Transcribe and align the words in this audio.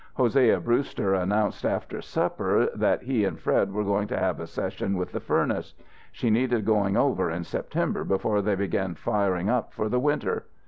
Hosea 0.15 0.59
Brewster 0.61 1.13
announced, 1.13 1.63
after 1.63 2.01
supper, 2.01 2.69
that 2.73 3.03
he 3.03 3.23
and 3.23 3.39
Fred 3.39 3.71
were 3.71 3.83
going 3.83 4.07
to 4.07 4.17
have 4.17 4.39
a 4.39 4.47
session 4.47 4.97
with 4.97 5.11
the 5.11 5.19
furnace; 5.19 5.75
she 6.11 6.31
needed 6.31 6.65
going 6.65 6.97
over 6.97 7.29
in 7.29 7.43
September 7.43 8.03
before 8.03 8.41
they 8.41 8.55
began 8.55 8.95
firing 8.95 9.47
up 9.47 9.71
for 9.73 9.89
the 9.89 9.99
winter. 9.99 10.47